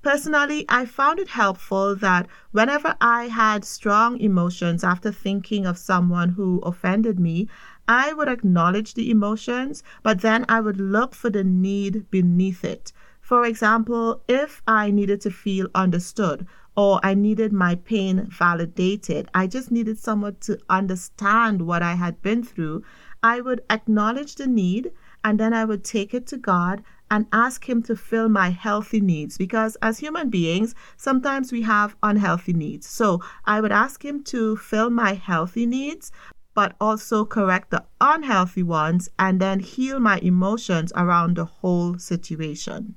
Personally, 0.00 0.64
I 0.68 0.86
found 0.86 1.20
it 1.20 1.28
helpful 1.28 1.94
that 1.96 2.26
whenever 2.50 2.96
I 3.00 3.28
had 3.28 3.64
strong 3.64 4.18
emotions 4.18 4.82
after 4.82 5.12
thinking 5.12 5.64
of 5.66 5.78
someone 5.78 6.30
who 6.30 6.58
offended 6.60 7.20
me, 7.20 7.48
I 7.86 8.12
would 8.12 8.28
acknowledge 8.28 8.94
the 8.94 9.10
emotions, 9.10 9.82
but 10.02 10.22
then 10.22 10.44
I 10.48 10.60
would 10.60 10.80
look 10.80 11.14
for 11.14 11.30
the 11.30 11.44
need 11.44 12.10
beneath 12.10 12.64
it. 12.64 12.92
For 13.32 13.46
example, 13.46 14.22
if 14.28 14.60
I 14.68 14.90
needed 14.90 15.22
to 15.22 15.30
feel 15.30 15.68
understood 15.74 16.46
or 16.76 17.00
I 17.02 17.14
needed 17.14 17.50
my 17.50 17.76
pain 17.76 18.26
validated, 18.28 19.30
I 19.32 19.46
just 19.46 19.70
needed 19.70 19.98
someone 19.98 20.36
to 20.40 20.58
understand 20.68 21.62
what 21.62 21.82
I 21.82 21.94
had 21.94 22.20
been 22.20 22.42
through, 22.42 22.84
I 23.22 23.40
would 23.40 23.62
acknowledge 23.70 24.34
the 24.34 24.46
need 24.46 24.92
and 25.24 25.40
then 25.40 25.54
I 25.54 25.64
would 25.64 25.82
take 25.82 26.12
it 26.12 26.26
to 26.26 26.36
God 26.36 26.84
and 27.10 27.26
ask 27.32 27.66
Him 27.66 27.82
to 27.84 27.96
fill 27.96 28.28
my 28.28 28.50
healthy 28.50 29.00
needs 29.00 29.38
because 29.38 29.78
as 29.80 30.00
human 30.00 30.28
beings, 30.28 30.74
sometimes 30.98 31.52
we 31.52 31.62
have 31.62 31.96
unhealthy 32.02 32.52
needs. 32.52 32.86
So 32.86 33.22
I 33.46 33.62
would 33.62 33.72
ask 33.72 34.04
Him 34.04 34.22
to 34.24 34.56
fill 34.58 34.90
my 34.90 35.14
healthy 35.14 35.64
needs, 35.64 36.12
but 36.52 36.76
also 36.78 37.24
correct 37.24 37.70
the 37.70 37.82
unhealthy 37.98 38.62
ones 38.62 39.08
and 39.18 39.40
then 39.40 39.60
heal 39.60 39.98
my 39.98 40.18
emotions 40.18 40.92
around 40.94 41.38
the 41.38 41.46
whole 41.46 41.96
situation. 41.96 42.96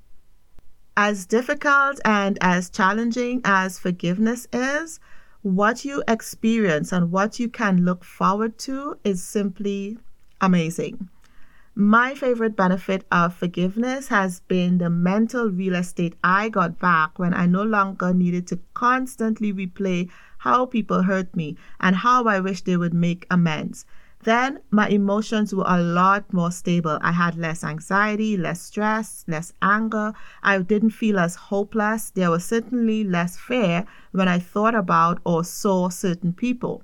As 0.98 1.26
difficult 1.26 2.00
and 2.06 2.38
as 2.40 2.70
challenging 2.70 3.42
as 3.44 3.78
forgiveness 3.78 4.48
is, 4.54 5.02
what 5.42 5.84
you 5.84 6.02
experience 6.08 6.94
and 6.94 7.12
what 7.12 7.38
you 7.38 7.50
can 7.50 7.84
look 7.84 8.06
forward 8.06 8.58
to 8.60 8.98
is 9.04 9.22
simply 9.22 9.98
amazing. 10.40 11.10
My 11.76 12.16
favorite 12.16 12.56
benefit 12.56 13.06
of 13.12 13.36
forgiveness 13.36 14.08
has 14.08 14.40
been 14.40 14.78
the 14.78 14.90
mental 14.90 15.50
real 15.50 15.76
estate 15.76 16.16
I 16.24 16.48
got 16.48 16.80
back 16.80 17.20
when 17.20 17.34
I 17.34 17.46
no 17.46 17.64
longer 17.64 18.14
needed 18.14 18.48
to 18.48 18.60
constantly 18.74 19.52
replay 19.52 20.10
how 20.38 20.66
people 20.66 21.04
hurt 21.04 21.36
me 21.36 21.58
and 21.82 21.98
how 21.98 22.24
I 22.24 22.40
wish 22.40 22.62
they 22.62 22.78
would 22.78 22.94
make 22.94 23.28
amends. 23.30 23.86
Then 24.26 24.60
my 24.72 24.90
emotions 24.90 25.54
were 25.54 25.66
a 25.68 25.82
lot 25.82 26.34
more 26.34 26.52
stable. 26.52 26.98
I 27.02 27.12
had 27.12 27.38
less 27.38 27.64
anxiety, 27.64 28.36
less 28.36 28.60
stress, 28.60 29.24
less 29.28 29.54
anger. 29.62 30.14
I 30.42 30.58
didn't 30.58 30.90
feel 30.90 31.20
as 31.20 31.36
hopeless. 31.36 32.10
There 32.10 32.32
was 32.32 32.44
certainly 32.44 33.04
less 33.04 33.38
fear 33.38 33.86
when 34.12 34.28
I 34.28 34.40
thought 34.40 34.74
about 34.74 35.20
or 35.26 35.44
saw 35.44 35.90
certain 35.90 36.34
people 36.34 36.84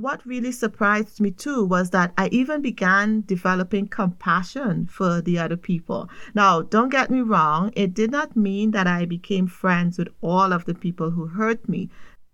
what 0.00 0.24
really 0.24 0.52
surprised 0.52 1.20
me 1.20 1.30
too 1.30 1.64
was 1.64 1.90
that 1.90 2.12
I 2.16 2.28
even 2.28 2.62
began 2.62 3.22
developing 3.26 3.88
compassion 3.88 4.86
for 4.86 5.20
the 5.20 5.38
other 5.38 5.56
people. 5.56 6.08
Now, 6.34 6.62
don't 6.62 6.88
get 6.88 7.10
me 7.10 7.20
wrong, 7.20 7.72
it 7.76 7.92
did 7.92 8.10
not 8.10 8.36
mean 8.36 8.70
that 8.70 8.86
I 8.86 9.04
became 9.04 9.46
friends 9.46 9.98
with 9.98 10.08
all 10.22 10.52
of 10.52 10.64
the 10.64 10.74
people 10.74 11.10
who 11.10 11.26
hurt 11.26 11.68
me. 11.68 11.90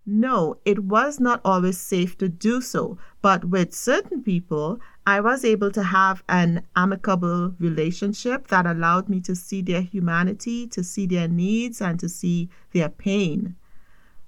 No, 0.07 0.57
it 0.65 0.79
was 0.85 1.19
not 1.19 1.41
always 1.45 1.77
safe 1.77 2.17
to 2.17 2.27
do 2.27 2.61
so, 2.61 2.97
but 3.21 3.45
with 3.45 3.75
certain 3.75 4.23
people, 4.23 4.79
I 5.05 5.19
was 5.19 5.45
able 5.45 5.69
to 5.71 5.83
have 5.83 6.23
an 6.27 6.65
amicable 6.75 7.53
relationship 7.59 8.47
that 8.47 8.65
allowed 8.65 9.09
me 9.09 9.19
to 9.21 9.35
see 9.35 9.61
their 9.61 9.81
humanity, 9.81 10.65
to 10.67 10.83
see 10.83 11.05
their 11.05 11.27
needs, 11.27 11.81
and 11.81 11.99
to 11.99 12.09
see 12.09 12.49
their 12.73 12.89
pain 12.89 13.55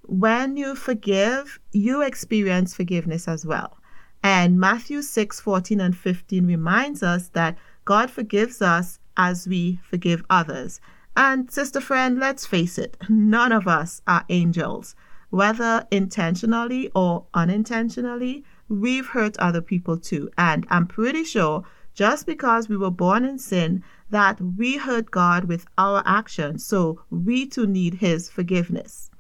when 0.10 0.58
you 0.58 0.74
forgive, 0.74 1.60
you 1.72 2.02
experience 2.02 2.74
forgiveness 2.74 3.28
as 3.28 3.46
well. 3.46 3.78
And 4.24 4.60
Matthew 4.60 5.04
6 5.04 5.40
14 5.40 5.80
and 5.80 5.96
15 5.96 6.48
reminds 6.48 7.04
us 7.04 7.30
that 7.30 7.58
God 7.86 8.10
forgives 8.10 8.62
us 8.62 9.00
as 9.16 9.48
we 9.48 9.80
forgive 9.84 10.26
others. 10.30 10.82
And, 11.16 11.52
sister 11.52 11.80
friend, 11.80 12.20
let's 12.20 12.46
face 12.46 12.78
it, 12.80 12.98
none 13.08 13.52
of 13.52 13.68
us 13.68 14.02
are 14.08 14.26
angels. 14.30 14.96
Whether 15.30 15.86
intentionally 15.92 16.90
or 16.96 17.26
unintentionally, 17.34 18.44
we've 18.68 19.08
hurt 19.08 19.38
other 19.38 19.62
people 19.62 19.98
too. 19.98 20.30
And 20.38 20.66
I'm 20.70 20.88
pretty 20.88 21.24
sure 21.24 21.64
just 21.94 22.26
because 22.26 22.70
we 22.70 22.78
were 22.78 22.92
born 22.92 23.26
in 23.26 23.38
sin, 23.38 23.84
that 24.10 24.40
we 24.40 24.78
hurt 24.78 25.12
God 25.12 25.46
with 25.46 25.66
our 25.78 26.02
actions. 26.06 26.66
So 26.66 27.02
we 27.10 27.46
too 27.46 27.68
need 27.68 27.96
His 27.96 28.30
forgiveness. 28.30 29.12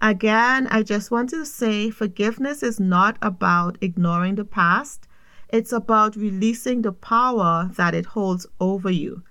Again, 0.00 0.66
I 0.68 0.82
just 0.82 1.10
want 1.10 1.28
to 1.30 1.44
say 1.44 1.90
forgiveness 1.90 2.62
is 2.62 2.80
not 2.80 3.18
about 3.20 3.78
ignoring 3.80 4.36
the 4.36 4.44
past. 4.44 5.08
It's 5.48 5.72
about 5.72 6.16
releasing 6.16 6.82
the 6.82 6.92
power 6.92 7.70
that 7.76 7.94
it 7.94 8.06
holds 8.06 8.46
over 8.60 8.90
you. 8.90 9.22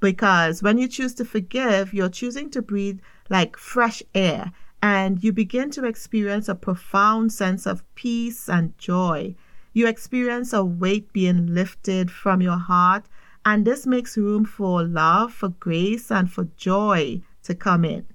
Because 0.00 0.62
when 0.62 0.78
you 0.78 0.88
choose 0.88 1.14
to 1.14 1.24
forgive, 1.24 1.94
you're 1.94 2.08
choosing 2.08 2.50
to 2.50 2.60
breathe 2.60 3.00
like 3.30 3.56
fresh 3.56 4.02
air 4.14 4.52
and 4.82 5.22
you 5.22 5.32
begin 5.32 5.70
to 5.70 5.84
experience 5.84 6.48
a 6.48 6.54
profound 6.54 7.32
sense 7.32 7.66
of 7.66 7.82
peace 7.94 8.48
and 8.48 8.76
joy. 8.78 9.34
You 9.72 9.86
experience 9.86 10.52
a 10.52 10.64
weight 10.64 11.12
being 11.12 11.54
lifted 11.54 12.10
from 12.10 12.40
your 12.40 12.56
heart, 12.56 13.06
and 13.44 13.64
this 13.64 13.86
makes 13.86 14.16
room 14.16 14.44
for 14.44 14.82
love, 14.82 15.32
for 15.32 15.50
grace, 15.50 16.10
and 16.10 16.30
for 16.30 16.48
joy 16.56 17.22
to 17.44 17.54
come 17.54 17.84
in. 17.84 18.06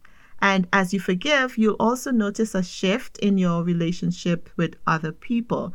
And 0.41 0.67
as 0.73 0.93
you 0.93 0.99
forgive, 0.99 1.57
you'll 1.57 1.75
also 1.79 2.11
notice 2.11 2.55
a 2.55 2.63
shift 2.63 3.19
in 3.19 3.37
your 3.37 3.63
relationship 3.63 4.49
with 4.57 4.75
other 4.87 5.11
people. 5.11 5.73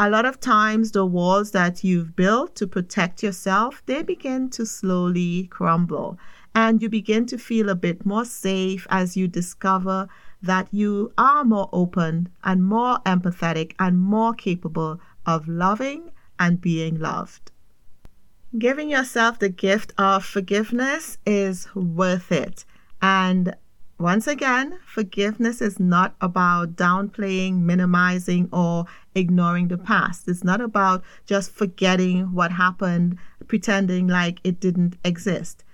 A 0.00 0.10
lot 0.10 0.24
of 0.24 0.40
times, 0.40 0.92
the 0.92 1.06
walls 1.06 1.52
that 1.52 1.82
you've 1.82 2.14
built 2.14 2.54
to 2.56 2.66
protect 2.66 3.22
yourself, 3.22 3.82
they 3.86 4.02
begin 4.02 4.50
to 4.50 4.66
slowly 4.66 5.46
crumble. 5.46 6.18
And 6.54 6.82
you 6.82 6.88
begin 6.88 7.26
to 7.26 7.38
feel 7.38 7.68
a 7.68 7.74
bit 7.74 8.04
more 8.04 8.24
safe 8.24 8.86
as 8.90 9.16
you 9.16 9.28
discover 9.28 10.08
that 10.42 10.68
you 10.72 11.12
are 11.18 11.44
more 11.44 11.68
open 11.72 12.28
and 12.44 12.64
more 12.64 12.98
empathetic 13.06 13.72
and 13.78 13.98
more 13.98 14.34
capable 14.34 15.00
of 15.26 15.48
loving 15.48 16.10
and 16.38 16.60
being 16.60 16.98
loved. 16.98 17.50
Giving 18.56 18.88
yourself 18.88 19.38
the 19.38 19.50
gift 19.50 19.92
of 19.98 20.24
forgiveness 20.24 21.18
is 21.26 21.74
worth 21.74 22.32
it. 22.32 22.64
And 23.02 23.54
once 23.98 24.26
again, 24.28 24.78
forgiveness 24.86 25.60
is 25.60 25.80
not 25.80 26.14
about 26.20 26.76
downplaying, 26.76 27.62
minimizing, 27.62 28.48
or 28.52 28.86
ignoring 29.14 29.68
the 29.68 29.76
past. 29.76 30.28
It's 30.28 30.44
not 30.44 30.60
about 30.60 31.02
just 31.26 31.50
forgetting 31.50 32.32
what 32.32 32.52
happened, 32.52 33.18
pretending 33.48 34.06
like 34.06 34.40
it 34.44 34.60
didn't 34.60 34.96
exist. 35.04 35.64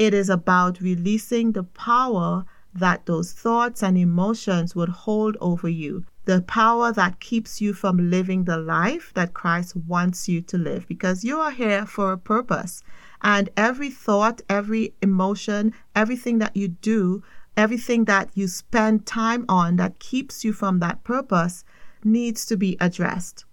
It 0.00 0.14
is 0.14 0.30
about 0.30 0.80
releasing 0.80 1.52
the 1.52 1.62
power 1.62 2.46
that 2.72 3.04
those 3.04 3.32
thoughts 3.32 3.82
and 3.82 3.98
emotions 3.98 4.74
would 4.74 4.88
hold 4.88 5.36
over 5.42 5.68
you, 5.68 6.06
the 6.24 6.40
power 6.40 6.90
that 6.92 7.20
keeps 7.20 7.60
you 7.60 7.74
from 7.74 8.08
living 8.08 8.44
the 8.44 8.56
life 8.56 9.12
that 9.14 9.34
Christ 9.34 9.76
wants 9.76 10.26
you 10.26 10.40
to 10.40 10.56
live, 10.56 10.88
because 10.88 11.22
you 11.22 11.38
are 11.38 11.50
here 11.50 11.84
for 11.84 12.12
a 12.12 12.16
purpose. 12.18 12.82
And 13.20 13.50
every 13.58 13.90
thought, 13.90 14.40
every 14.48 14.94
emotion, 15.02 15.74
everything 15.94 16.38
that 16.38 16.56
you 16.56 16.68
do 16.68 17.22
everything 17.56 18.06
that 18.06 18.30
you 18.34 18.48
spend 18.48 19.04
time 19.04 19.44
on 19.46 19.76
that 19.76 19.98
keeps 19.98 20.44
you 20.44 20.52
from 20.52 20.78
that 20.80 21.04
purpose 21.04 21.62
needs 22.02 22.46
to 22.46 22.56
be 22.56 22.76
addressed. 22.80 23.44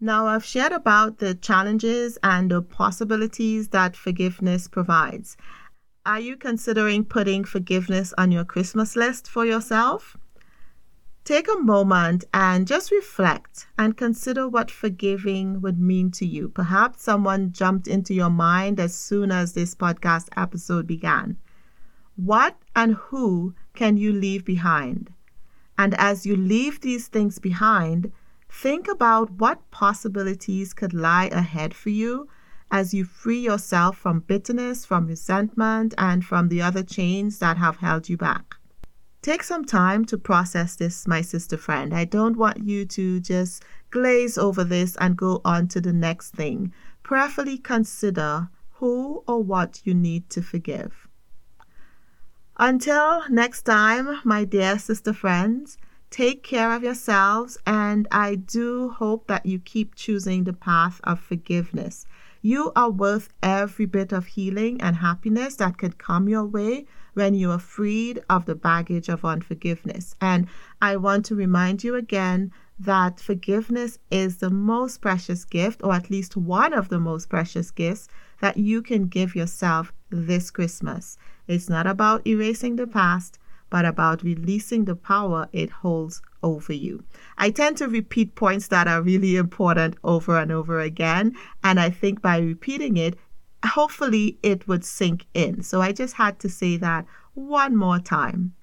Now, 0.00 0.26
I've 0.28 0.44
shared 0.44 0.72
about 0.72 1.18
the 1.18 1.34
challenges 1.34 2.16
and 2.22 2.50
the 2.50 2.62
possibilities 2.62 3.68
that 3.68 3.96
forgiveness 3.96 4.68
provides. 4.68 5.36
Are 6.06 6.18
you 6.18 6.38
considering 6.38 7.04
putting 7.04 7.44
forgiveness 7.44 8.14
on 8.16 8.32
your 8.32 8.44
Christmas 8.46 8.96
list 8.96 9.28
for 9.28 9.44
yourself? 9.44 10.16
Take 11.24 11.46
a 11.46 11.60
moment 11.60 12.24
and 12.32 12.66
just 12.66 12.90
reflect 12.90 13.66
and 13.76 13.98
consider 13.98 14.48
what 14.48 14.70
forgiving 14.70 15.60
would 15.60 15.78
mean 15.78 16.10
to 16.12 16.24
you. 16.24 16.48
Perhaps 16.48 17.02
someone 17.02 17.52
jumped 17.52 17.86
into 17.86 18.14
your 18.14 18.30
mind 18.30 18.80
as 18.80 18.94
soon 18.94 19.30
as 19.30 19.52
this 19.52 19.74
podcast 19.74 20.28
episode 20.38 20.86
began. 20.86 21.36
What 22.16 22.56
and 22.74 22.94
who 22.94 23.54
can 23.74 23.98
you 23.98 24.10
leave 24.10 24.42
behind? 24.42 25.12
And 25.76 25.94
as 25.98 26.24
you 26.24 26.34
leave 26.34 26.80
these 26.80 27.08
things 27.08 27.38
behind, 27.38 28.10
think 28.48 28.88
about 28.88 29.32
what 29.32 29.70
possibilities 29.70 30.72
could 30.72 30.94
lie 30.94 31.26
ahead 31.26 31.74
for 31.74 31.90
you 31.90 32.26
as 32.70 32.94
you 32.94 33.04
free 33.04 33.40
yourself 33.40 33.96
from 33.96 34.20
bitterness, 34.20 34.84
from 34.84 35.06
resentment, 35.06 35.94
and 35.98 36.24
from 36.24 36.48
the 36.48 36.62
other 36.62 36.82
chains 36.82 37.38
that 37.38 37.56
have 37.56 37.76
held 37.76 38.08
you 38.08 38.16
back. 38.16 38.56
Take 39.22 39.42
some 39.42 39.64
time 39.64 40.04
to 40.06 40.16
process 40.16 40.76
this, 40.76 41.06
my 41.06 41.20
sister 41.20 41.58
friend. 41.58 41.92
I 41.92 42.04
don't 42.04 42.36
want 42.36 42.64
you 42.64 42.86
to 42.86 43.20
just 43.20 43.62
glaze 43.90 44.38
over 44.38 44.64
this 44.64 44.96
and 44.96 45.16
go 45.16 45.42
on 45.44 45.68
to 45.68 45.80
the 45.80 45.92
next 45.92 46.32
thing. 46.32 46.72
Prayerfully 47.02 47.58
consider 47.58 48.48
who 48.74 49.22
or 49.26 49.42
what 49.42 49.82
you 49.84 49.92
need 49.92 50.30
to 50.30 50.40
forgive. 50.40 51.06
Until 52.56 53.28
next 53.28 53.62
time, 53.62 54.20
my 54.24 54.44
dear 54.44 54.78
sister 54.78 55.12
friends, 55.12 55.76
take 56.10 56.42
care 56.42 56.72
of 56.72 56.82
yourselves, 56.82 57.58
and 57.66 58.08
I 58.10 58.36
do 58.36 58.90
hope 58.90 59.26
that 59.26 59.44
you 59.44 59.58
keep 59.58 59.94
choosing 59.94 60.44
the 60.44 60.52
path 60.52 61.00
of 61.04 61.20
forgiveness. 61.20 62.06
You 62.42 62.72
are 62.74 62.90
worth 62.90 63.28
every 63.42 63.84
bit 63.84 64.12
of 64.12 64.26
healing 64.26 64.80
and 64.80 64.96
happiness 64.96 65.56
that 65.56 65.76
could 65.76 65.98
come 65.98 66.28
your 66.28 66.44
way 66.44 66.86
when 67.12 67.34
you 67.34 67.50
are 67.50 67.58
freed 67.58 68.22
of 68.30 68.46
the 68.46 68.54
baggage 68.54 69.08
of 69.10 69.24
unforgiveness. 69.24 70.14
And 70.20 70.46
I 70.80 70.96
want 70.96 71.26
to 71.26 71.34
remind 71.34 71.84
you 71.84 71.96
again 71.96 72.50
that 72.78 73.20
forgiveness 73.20 73.98
is 74.10 74.38
the 74.38 74.48
most 74.48 75.02
precious 75.02 75.44
gift, 75.44 75.82
or 75.84 75.92
at 75.92 76.08
least 76.08 76.34
one 76.34 76.72
of 76.72 76.88
the 76.88 76.98
most 76.98 77.28
precious 77.28 77.70
gifts 77.70 78.08
that 78.40 78.56
you 78.56 78.80
can 78.80 79.06
give 79.06 79.36
yourself 79.36 79.92
this 80.08 80.50
Christmas. 80.50 81.18
It's 81.46 81.68
not 81.68 81.86
about 81.86 82.26
erasing 82.26 82.76
the 82.76 82.86
past, 82.86 83.38
but 83.70 83.84
about 83.84 84.22
releasing 84.22 84.84
the 84.84 84.96
power 84.96 85.48
it 85.52 85.70
holds 85.70 86.20
over 86.42 86.72
you. 86.72 87.04
I 87.38 87.50
tend 87.50 87.76
to 87.78 87.88
repeat 87.88 88.34
points 88.34 88.68
that 88.68 88.88
are 88.88 89.02
really 89.02 89.36
important 89.36 89.96
over 90.04 90.36
and 90.36 90.52
over 90.52 90.80
again, 90.80 91.34
and 91.62 91.80
I 91.80 91.90
think 91.90 92.20
by 92.20 92.38
repeating 92.38 92.96
it, 92.96 93.16
hopefully 93.64 94.38
it 94.42 94.66
would 94.66 94.84
sink 94.84 95.26
in. 95.34 95.62
So 95.62 95.80
I 95.80 95.92
just 95.92 96.14
had 96.14 96.38
to 96.40 96.48
say 96.48 96.76
that 96.78 97.06
one 97.34 97.76
more 97.76 97.98
time. 97.98 98.54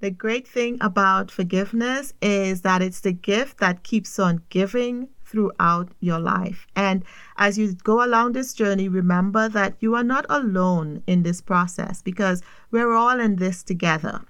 The 0.00 0.10
great 0.10 0.46
thing 0.46 0.78
about 0.80 1.30
forgiveness 1.30 2.14
is 2.22 2.62
that 2.62 2.82
it's 2.82 3.00
the 3.00 3.12
gift 3.12 3.58
that 3.58 3.82
keeps 3.82 4.18
on 4.18 4.42
giving 4.48 5.08
throughout 5.28 5.90
your 6.00 6.18
life. 6.18 6.66
And 6.74 7.04
as 7.36 7.58
you 7.58 7.74
go 7.74 8.04
along 8.04 8.32
this 8.32 8.54
journey, 8.54 8.88
remember 8.88 9.48
that 9.48 9.76
you 9.80 9.94
are 9.94 10.04
not 10.04 10.26
alone 10.28 11.02
in 11.06 11.22
this 11.22 11.40
process 11.40 12.02
because 12.02 12.42
we're 12.70 12.92
all 12.92 13.20
in 13.20 13.36
this 13.36 13.62
together. 13.62 14.22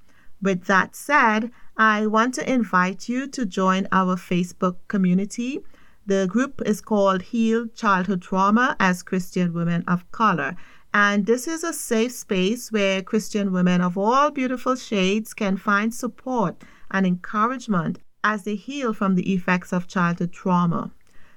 With 0.43 0.65
that 0.65 0.95
said, 0.95 1.51
I 1.77 2.07
want 2.07 2.35
to 2.35 2.53
invite 2.53 3.09
you 3.09 3.27
to 3.29 3.47
join 3.47 3.89
our 3.93 4.17
Facebook 4.17 4.77
community. 4.89 5.61
The 6.07 6.27
group 6.29 6.63
is 6.65 6.81
called 6.81 7.23
Heal 7.23 7.67
Childhood 7.69 8.23
Trauma 8.23 8.77
as 8.81 9.03
Christian 9.03 9.53
Women 9.53 9.85
of 9.87 10.11
Color. 10.11 10.57
And 10.95 11.27
this 11.27 11.47
is 11.47 11.63
a 11.63 11.73
safe 11.73 12.13
space 12.13 12.73
where 12.73 13.03
Christian 13.03 13.53
women 13.53 13.81
of 13.81 13.99
all 13.99 14.31
beautiful 14.31 14.75
shades 14.75 15.35
can 15.35 15.57
find 15.57 15.93
support 15.93 16.65
and 16.91 17.07
encouragement 17.07 17.99
as 18.23 18.45
they 18.45 18.55
heal 18.55 18.93
from 18.93 19.15
the 19.15 19.33
effects 19.33 19.73
of 19.73 19.87
childhood 19.87 20.33
trauma. 20.33 20.93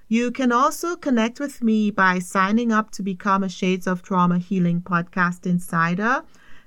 You 0.07 0.31
can 0.31 0.51
also 0.51 0.97
connect 0.97 1.39
with 1.39 1.63
me 1.63 1.89
by 1.89 2.19
signing 2.19 2.71
up 2.71 2.91
to 2.91 3.01
become 3.01 3.43
a 3.43 3.49
Shades 3.49 3.87
of 3.87 4.01
Trauma 4.01 4.39
Healing 4.39 4.81
Podcast 4.81 5.45
Insider. 5.45 6.23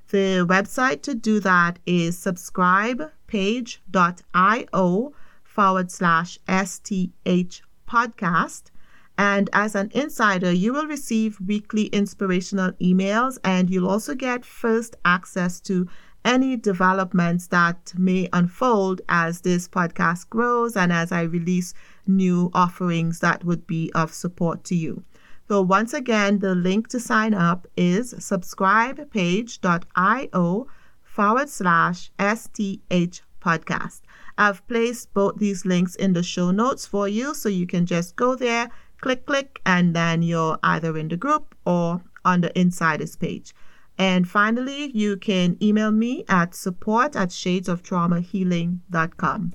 The 0.08 0.46
website 0.48 1.02
to 1.02 1.14
do 1.14 1.40
that 1.40 1.78
is 1.84 2.16
subscribepage.io 2.16 5.12
forward 5.42 5.90
slash 5.90 6.38
STH 6.48 7.60
podcast. 7.86 8.70
And 9.16 9.48
as 9.52 9.74
an 9.74 9.90
insider, 9.94 10.50
you 10.50 10.72
will 10.72 10.86
receive 10.86 11.40
weekly 11.40 11.84
inspirational 11.86 12.72
emails 12.72 13.38
and 13.44 13.70
you'll 13.70 13.88
also 13.88 14.14
get 14.14 14.44
first 14.44 14.96
access 15.04 15.60
to 15.60 15.86
any 16.24 16.56
developments 16.56 17.46
that 17.48 17.92
may 17.96 18.28
unfold 18.32 19.02
as 19.08 19.42
this 19.42 19.68
podcast 19.68 20.28
grows 20.30 20.76
and 20.76 20.92
as 20.92 21.12
I 21.12 21.22
release 21.22 21.74
new 22.06 22.50
offerings 22.54 23.20
that 23.20 23.44
would 23.44 23.66
be 23.66 23.92
of 23.94 24.12
support 24.12 24.64
to 24.64 24.74
you. 24.74 25.04
So, 25.48 25.60
once 25.60 25.92
again, 25.92 26.38
the 26.38 26.54
link 26.54 26.88
to 26.88 26.98
sign 26.98 27.34
up 27.34 27.66
is 27.76 28.14
subscribepage.io 28.14 30.66
forward 31.02 31.50
slash 31.50 32.10
STH 32.18 33.20
podcast. 33.40 34.00
I've 34.38 34.66
placed 34.66 35.12
both 35.12 35.36
these 35.36 35.66
links 35.66 35.94
in 35.94 36.14
the 36.14 36.22
show 36.22 36.50
notes 36.50 36.86
for 36.86 37.06
you, 37.06 37.34
so 37.34 37.50
you 37.50 37.66
can 37.66 37.84
just 37.84 38.16
go 38.16 38.34
there, 38.34 38.70
click, 39.00 39.26
click, 39.26 39.60
and 39.66 39.94
then 39.94 40.22
you're 40.22 40.58
either 40.62 40.96
in 40.96 41.08
the 41.08 41.16
group 41.16 41.54
or 41.66 42.02
on 42.24 42.40
the 42.40 42.58
insiders 42.58 43.16
page. 43.16 43.52
And 43.98 44.28
finally, 44.28 44.90
you 44.92 45.16
can 45.16 45.56
email 45.62 45.90
me 45.90 46.24
at 46.28 46.54
support 46.54 47.16
at 47.16 47.28
shadesoftraumahealing.com. 47.28 49.52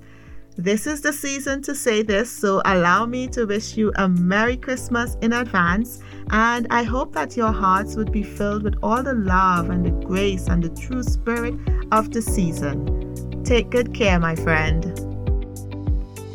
This 0.55 0.87
is 0.87 1.01
the 1.01 1.13
season 1.13 1.61
to 1.61 1.73
say 1.73 2.01
this, 2.01 2.29
so 2.29 2.61
allow 2.65 3.05
me 3.05 3.29
to 3.29 3.45
wish 3.45 3.77
you 3.77 3.93
a 3.95 4.09
Merry 4.09 4.57
Christmas 4.57 5.15
in 5.21 5.31
advance. 5.31 6.01
And 6.31 6.67
I 6.69 6.83
hope 6.83 7.13
that 7.13 7.37
your 7.37 7.53
hearts 7.53 7.95
would 7.95 8.11
be 8.11 8.23
filled 8.23 8.63
with 8.63 8.75
all 8.83 9.01
the 9.01 9.13
love 9.13 9.69
and 9.69 9.85
the 9.85 9.91
grace 10.05 10.47
and 10.47 10.61
the 10.61 10.69
true 10.69 11.03
spirit 11.03 11.55
of 11.93 12.11
the 12.11 12.21
season. 12.21 13.43
Take 13.45 13.69
good 13.69 13.93
care, 13.93 14.19
my 14.19 14.35
friend. 14.35 14.83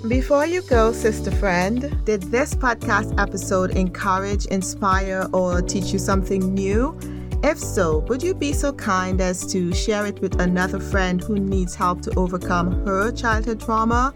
Before 0.08 0.46
you 0.46 0.62
go, 0.62 0.92
sister 0.92 1.30
friend, 1.30 2.02
did 2.04 2.22
this 2.24 2.54
podcast 2.54 3.20
episode 3.20 3.72
encourage, 3.72 4.46
inspire, 4.46 5.28
or 5.32 5.60
teach 5.60 5.92
you 5.92 5.98
something 5.98 6.54
new? 6.54 6.98
If 7.44 7.58
so, 7.58 7.98
would 8.08 8.22
you 8.22 8.32
be 8.32 8.54
so 8.54 8.72
kind 8.72 9.20
as 9.20 9.44
to 9.52 9.70
share 9.74 10.06
it 10.06 10.18
with 10.22 10.40
another 10.40 10.80
friend 10.80 11.22
who 11.22 11.38
needs 11.38 11.74
help 11.74 12.00
to 12.00 12.18
overcome 12.18 12.86
her 12.86 13.12
childhood 13.12 13.60
trauma? 13.60 14.14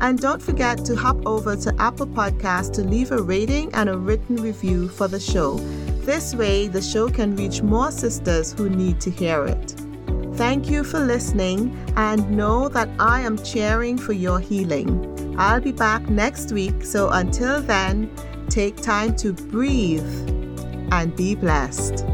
And 0.00 0.18
don't 0.18 0.40
forget 0.40 0.82
to 0.86 0.96
hop 0.96 1.26
over 1.26 1.56
to 1.56 1.74
Apple 1.78 2.06
Podcasts 2.06 2.72
to 2.76 2.82
leave 2.82 3.12
a 3.12 3.20
rating 3.20 3.70
and 3.74 3.90
a 3.90 3.98
written 3.98 4.36
review 4.36 4.88
for 4.88 5.08
the 5.08 5.20
show. 5.20 5.58
This 6.06 6.34
way, 6.34 6.68
the 6.68 6.80
show 6.80 7.10
can 7.10 7.36
reach 7.36 7.60
more 7.60 7.90
sisters 7.90 8.54
who 8.54 8.70
need 8.70 8.98
to 9.02 9.10
hear 9.10 9.44
it. 9.44 9.74
Thank 10.36 10.70
you 10.70 10.82
for 10.82 11.00
listening 11.00 11.76
and 11.96 12.30
know 12.30 12.70
that 12.70 12.88
I 12.98 13.20
am 13.20 13.36
cheering 13.36 13.98
for 13.98 14.14
your 14.14 14.40
healing. 14.40 15.36
I'll 15.38 15.60
be 15.60 15.72
back 15.72 16.08
next 16.08 16.50
week, 16.50 16.82
so 16.82 17.10
until 17.10 17.60
then, 17.60 18.10
take 18.48 18.78
time 18.78 19.14
to 19.16 19.34
breathe 19.34 20.30
and 20.90 21.14
be 21.14 21.34
blessed. 21.34 22.06